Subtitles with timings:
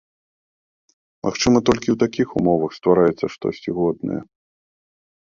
[1.27, 4.19] Магчыма, толькі ў такіх умовах ствараецца штосьці годнае?